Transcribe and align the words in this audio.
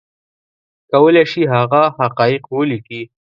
کولی 0.91 1.23
شي 1.31 1.41
هغه 1.53 1.81
حقایق 1.99 2.43
ولیکي 2.55 3.01